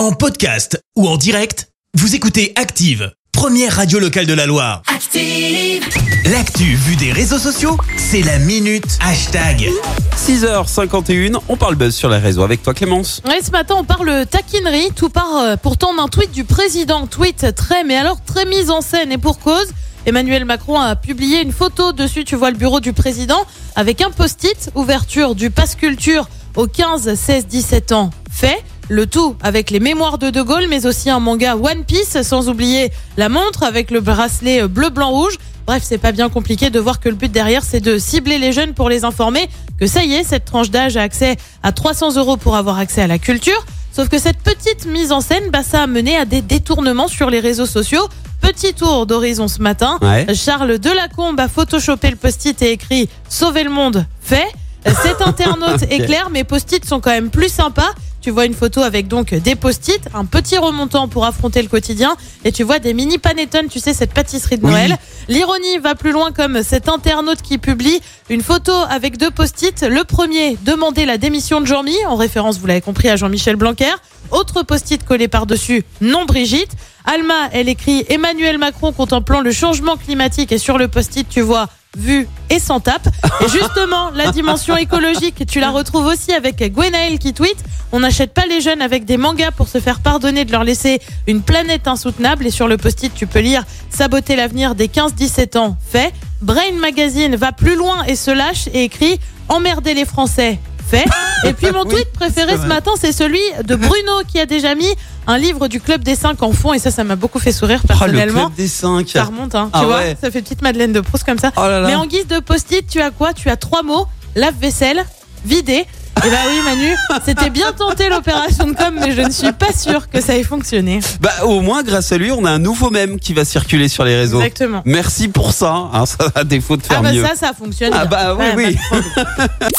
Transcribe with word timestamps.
En 0.00 0.12
podcast 0.12 0.82
ou 0.96 1.06
en 1.06 1.18
direct, 1.18 1.68
vous 1.92 2.14
écoutez 2.14 2.54
Active, 2.56 3.12
première 3.32 3.76
radio 3.76 3.98
locale 3.98 4.24
de 4.24 4.32
la 4.32 4.46
Loire. 4.46 4.80
Active. 4.86 5.86
L'actu 6.24 6.74
vue 6.74 6.96
des 6.96 7.12
réseaux 7.12 7.38
sociaux, 7.38 7.76
c'est 7.98 8.22
la 8.22 8.38
minute 8.38 8.96
hashtag. 9.02 9.68
6h51, 10.16 11.40
on 11.50 11.56
parle 11.58 11.74
buzz 11.74 11.94
sur 11.94 12.08
les 12.08 12.16
réseaux 12.16 12.42
avec 12.42 12.62
toi 12.62 12.72
Clémence. 12.72 13.20
Ouais, 13.26 13.42
ce 13.42 13.50
matin, 13.50 13.74
on 13.76 13.84
parle 13.84 14.24
taquinerie. 14.24 14.90
Tout 14.96 15.10
part 15.10 15.36
euh, 15.36 15.56
pourtant 15.56 15.94
d'un 15.94 16.08
tweet 16.08 16.32
du 16.32 16.44
président. 16.44 17.06
Tweet 17.06 17.54
très, 17.54 17.84
mais 17.84 17.96
alors 17.96 18.24
très 18.24 18.46
mise 18.46 18.70
en 18.70 18.80
scène 18.80 19.12
et 19.12 19.18
pour 19.18 19.38
cause. 19.38 19.68
Emmanuel 20.06 20.46
Macron 20.46 20.80
a 20.80 20.96
publié 20.96 21.42
une 21.42 21.52
photo. 21.52 21.92
Dessus, 21.92 22.24
tu 22.24 22.36
vois 22.36 22.50
le 22.50 22.56
bureau 22.56 22.80
du 22.80 22.94
président 22.94 23.44
avec 23.76 24.00
un 24.00 24.10
post-it. 24.10 24.70
Ouverture 24.74 25.34
du 25.34 25.50
passe 25.50 25.74
culture 25.74 26.26
aux 26.56 26.66
15, 26.66 27.14
16, 27.14 27.46
17 27.48 27.92
ans. 27.92 28.08
Fait. 28.30 28.64
Le 28.90 29.06
tout 29.06 29.36
avec 29.40 29.70
les 29.70 29.78
mémoires 29.78 30.18
de 30.18 30.30
De 30.30 30.42
Gaulle, 30.42 30.66
mais 30.68 30.84
aussi 30.84 31.10
un 31.10 31.20
manga 31.20 31.54
One 31.54 31.84
Piece, 31.84 32.20
sans 32.22 32.48
oublier 32.48 32.90
la 33.16 33.28
montre 33.28 33.62
avec 33.62 33.92
le 33.92 34.00
bracelet 34.00 34.66
bleu, 34.66 34.90
blanc, 34.90 35.10
rouge. 35.10 35.38
Bref, 35.64 35.84
c'est 35.86 35.96
pas 35.96 36.10
bien 36.10 36.28
compliqué 36.28 36.70
de 36.70 36.80
voir 36.80 36.98
que 36.98 37.08
le 37.08 37.14
but 37.14 37.30
derrière, 37.30 37.62
c'est 37.62 37.78
de 37.78 37.98
cibler 37.98 38.38
les 38.38 38.52
jeunes 38.52 38.74
pour 38.74 38.88
les 38.88 39.04
informer 39.04 39.48
que 39.78 39.86
ça 39.86 40.02
y 40.02 40.14
est, 40.14 40.24
cette 40.24 40.44
tranche 40.44 40.70
d'âge 40.70 40.96
a 40.96 41.02
accès 41.02 41.36
à 41.62 41.70
300 41.70 42.16
euros 42.16 42.36
pour 42.36 42.56
avoir 42.56 42.78
accès 42.78 43.00
à 43.00 43.06
la 43.06 43.20
culture. 43.20 43.64
Sauf 43.92 44.08
que 44.08 44.18
cette 44.18 44.38
petite 44.38 44.86
mise 44.86 45.12
en 45.12 45.20
scène, 45.20 45.50
bah, 45.52 45.62
ça 45.62 45.84
a 45.84 45.86
mené 45.86 46.16
à 46.16 46.24
des 46.24 46.42
détournements 46.42 47.06
sur 47.06 47.30
les 47.30 47.38
réseaux 47.38 47.66
sociaux. 47.66 48.08
Petit 48.40 48.74
tour 48.74 49.06
d'horizon 49.06 49.46
ce 49.46 49.62
matin. 49.62 49.98
Ouais. 50.02 50.34
Charles 50.34 50.80
Delacombe 50.80 51.38
a 51.38 51.46
photoshopé 51.46 52.10
le 52.10 52.16
post-it 52.16 52.60
et 52.62 52.72
écrit 52.72 53.08
Sauver 53.28 53.62
le 53.62 53.70
monde, 53.70 54.04
fait. 54.20 54.48
Cet 54.84 55.20
internaute 55.26 55.82
est 55.82 56.04
clair, 56.04 56.28
mais 56.30 56.44
post-it 56.44 56.84
sont 56.84 57.00
quand 57.00 57.10
même 57.10 57.30
plus 57.30 57.48
sympas. 57.52 57.92
Tu 58.20 58.30
vois 58.30 58.44
une 58.44 58.52
photo 58.54 58.82
avec 58.82 59.08
donc 59.08 59.32
des 59.32 59.54
post-it, 59.54 60.02
un 60.14 60.26
petit 60.26 60.58
remontant 60.58 61.08
pour 61.08 61.24
affronter 61.24 61.62
le 61.62 61.68
quotidien, 61.68 62.16
et 62.44 62.52
tu 62.52 62.64
vois 62.64 62.78
des 62.78 62.92
mini 62.92 63.16
panettone, 63.16 63.68
tu 63.68 63.80
sais 63.80 63.94
cette 63.94 64.12
pâtisserie 64.12 64.58
de 64.58 64.64
Oui. 64.66 64.72
Noël. 64.72 64.98
L'ironie 65.28 65.78
va 65.78 65.94
plus 65.94 66.12
loin 66.12 66.30
comme 66.30 66.62
cet 66.62 66.90
internaute 66.90 67.40
qui 67.40 67.56
publie 67.56 68.00
une 68.28 68.42
photo 68.42 68.72
avec 68.90 69.16
deux 69.16 69.30
post-it. 69.30 69.86
Le 69.88 70.04
premier, 70.04 70.58
demander 70.66 71.06
la 71.06 71.16
démission 71.16 71.62
de 71.62 71.66
Jean-Mi, 71.66 71.96
en 72.08 72.16
référence, 72.16 72.58
vous 72.58 72.66
l'avez 72.66 72.82
compris, 72.82 73.08
à 73.08 73.16
Jean-Michel 73.16 73.56
Blanquer. 73.56 73.94
Autre 74.32 74.64
post-it 74.64 75.02
collé 75.04 75.26
par-dessus, 75.26 75.82
non 76.02 76.26
Brigitte. 76.26 76.72
Alma, 77.06 77.48
elle 77.52 77.70
écrit 77.70 78.04
Emmanuel 78.10 78.58
Macron 78.58 78.92
contemplant 78.92 79.40
le 79.40 79.50
changement 79.50 79.96
climatique 79.96 80.52
et 80.52 80.58
sur 80.58 80.76
le 80.76 80.88
post-it, 80.88 81.26
tu 81.26 81.40
vois 81.40 81.68
vu 81.96 82.28
et 82.48 82.58
sans 82.58 82.80
tape. 82.80 83.08
Et 83.44 83.48
justement, 83.48 84.10
la 84.10 84.30
dimension 84.30 84.76
écologique, 84.76 85.44
tu 85.46 85.60
la 85.60 85.70
retrouves 85.70 86.06
aussi 86.06 86.32
avec 86.32 86.62
Gwenaël 86.72 87.18
qui 87.18 87.32
tweet 87.32 87.56
On 87.92 88.00
n'achète 88.00 88.32
pas 88.32 88.46
les 88.46 88.60
jeunes 88.60 88.82
avec 88.82 89.04
des 89.04 89.16
mangas 89.16 89.50
pour 89.50 89.68
se 89.68 89.80
faire 89.80 90.00
pardonner 90.00 90.44
de 90.44 90.52
leur 90.52 90.64
laisser 90.64 91.00
une 91.26 91.42
planète 91.42 91.88
insoutenable. 91.88 92.46
Et 92.46 92.50
sur 92.50 92.68
le 92.68 92.76
post-it, 92.76 93.12
tu 93.14 93.26
peux 93.26 93.40
lire 93.40 93.64
Saboter 93.90 94.36
l'avenir 94.36 94.74
des 94.74 94.88
15-17 94.88 95.58
ans, 95.58 95.76
fait. 95.90 96.12
Brain 96.40 96.72
Magazine 96.80 97.36
va 97.36 97.52
plus 97.52 97.76
loin 97.76 98.04
et 98.04 98.16
se 98.16 98.30
lâche 98.30 98.68
et 98.72 98.84
écrit 98.84 99.18
Emmerder 99.48 99.94
les 99.94 100.04
Français, 100.04 100.58
fait. 100.90 101.04
Et 101.44 101.52
puis 101.52 101.70
mon 101.72 101.82
Oui, 101.84 101.94
tweet 101.94 102.12
préféré 102.12 102.56
ce 102.56 102.66
matin, 102.66 102.90
c'est 103.00 103.12
celui 103.12 103.40
de 103.64 103.74
Bruno 103.74 104.12
qui 104.28 104.38
a 104.38 104.46
déjà 104.46 104.74
mis 104.74 104.88
un 105.26 105.38
livre 105.38 105.68
du 105.68 105.80
Club 105.80 106.02
des 106.02 106.14
5 106.14 106.42
en 106.42 106.52
fond. 106.52 106.72
Et 106.74 106.78
ça, 106.78 106.90
ça 106.90 107.02
m'a 107.04 107.16
beaucoup 107.16 107.38
fait 107.38 107.52
sourire 107.52 107.80
Oh, 107.82 107.86
le 107.92 107.98
personnellement. 107.98 108.46
club 108.46 108.54
des 108.56 108.68
5. 108.68 109.08
Ça 109.08 109.24
remonte, 109.24 109.54
hein, 109.54 109.70
Ah 109.72 109.80
tu 109.80 109.86
vois, 109.86 109.98
ouais. 109.98 110.16
ça 110.20 110.30
fait 110.30 110.42
petite 110.42 110.60
Madeleine 110.62 110.92
de 110.92 111.00
Proust 111.00 111.24
comme 111.24 111.38
ça. 111.38 111.50
Oh 111.56 111.62
là 111.62 111.80
là. 111.80 111.86
Mais 111.88 111.94
en 111.94 112.06
guise 112.06 112.26
de 112.26 112.40
post-it, 112.40 112.86
tu 112.86 113.00
as 113.00 113.10
quoi? 113.10 113.32
Tu 113.32 113.48
as 113.48 113.56
trois 113.56 113.82
mots 113.82 114.06
lave-vaisselle, 114.36 115.04
vider. 115.44 115.86
Et 116.26 116.28
bah 116.30 116.36
oui, 116.48 116.60
Manu, 116.64 116.94
c'était 117.24 117.48
bien 117.50 117.72
tenté 117.72 118.08
l'opération 118.10 118.66
de 118.66 118.72
com, 118.74 118.94
mais 119.00 119.12
je 119.14 119.22
ne 119.22 119.30
suis 119.30 119.52
pas 119.52 119.72
sûre 119.72 120.08
que 120.10 120.20
ça 120.20 120.36
ait 120.36 120.42
fonctionné. 120.42 121.00
Bah 121.20 121.30
au 121.44 121.60
moins 121.62 121.82
grâce 121.82 122.12
à 122.12 122.18
lui, 122.18 122.30
on 122.30 122.44
a 122.44 122.50
un 122.50 122.58
nouveau 122.58 122.90
mème 122.90 123.18
qui 123.18 123.32
va 123.32 123.44
circuler 123.46 123.88
sur 123.88 124.04
les 124.04 124.16
réseaux. 124.16 124.38
Exactement. 124.40 124.82
Merci 124.84 125.28
pour 125.28 125.52
ça, 125.52 125.72
hein, 125.92 126.04
ça 126.06 126.30
à 126.34 126.44
défaut 126.44 126.76
de 126.76 126.82
faire 126.82 126.98
Ah 127.00 127.02
bah 127.02 127.12
mieux. 127.12 127.24
ça, 127.24 127.34
ça 127.36 127.52
fonctionne. 127.54 127.92
Ah 127.94 128.04
bien. 128.04 128.18
bah 128.36 128.36
oui, 128.38 128.64
Ouais, 128.64 128.76
oui. 128.92 129.02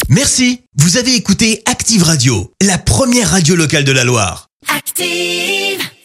Merci, 0.10 0.62
vous 0.78 0.98
avez 0.98 1.14
écouté 1.16 1.62
Active 1.66 2.04
Radio, 2.04 2.52
la 2.62 2.78
première 2.80 3.30
radio 3.30 3.56
locale 3.56 3.84
de 3.84 3.92
la 3.92 4.04
Loire. 4.04 4.48
Active. 4.76 5.80